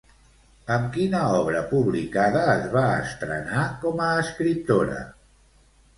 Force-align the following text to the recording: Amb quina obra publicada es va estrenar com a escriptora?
Amb 0.75 0.87
quina 0.95 1.19
obra 1.41 1.59
publicada 1.73 2.41
es 2.55 2.65
va 2.77 2.85
estrenar 3.05 3.67
com 3.85 4.03
a 4.07 4.11
escriptora? 4.23 4.99